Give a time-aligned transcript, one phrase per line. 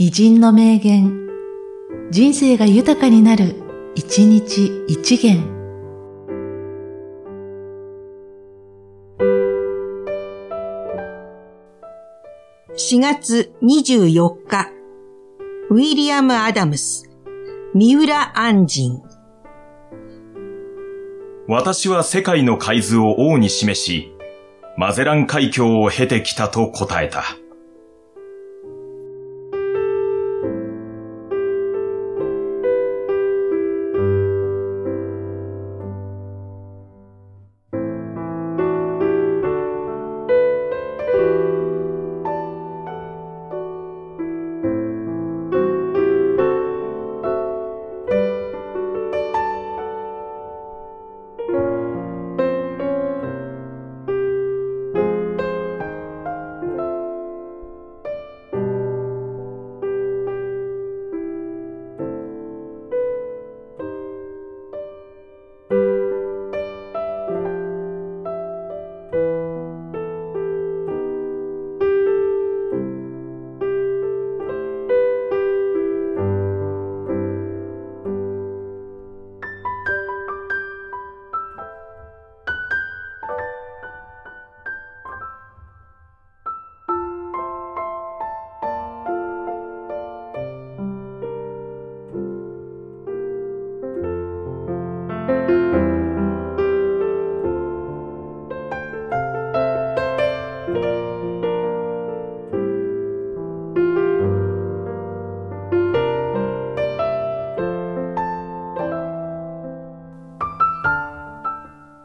[0.00, 1.26] 偉人の名言、
[2.12, 3.56] 人生が豊かになる、
[3.96, 5.42] 一日一元。
[12.76, 14.68] 4月24日、
[15.68, 17.10] ウィリアム・アダムス、
[17.74, 19.02] 三浦安人。
[21.48, 24.12] 私は世界の海図を王に示し、
[24.76, 27.24] マゼラン海峡を経てきたと答えた。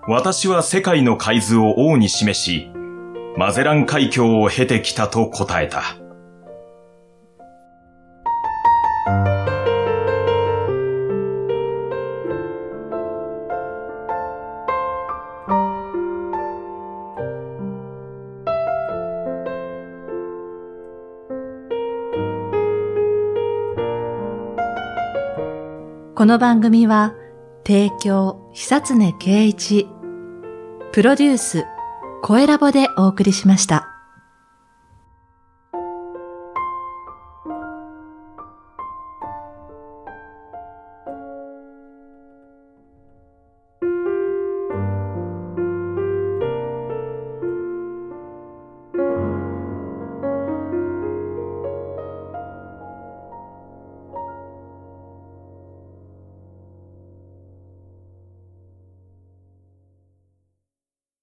[0.05, 2.69] 私は世界の海図を王に示し、
[3.37, 5.95] マゼラン海峡を経てきたと答えた。
[26.13, 27.15] この番組は、
[27.65, 29.87] 提供、久常圭一、
[30.93, 31.65] プロデュース、
[32.21, 33.92] 声ラボでお送りしました。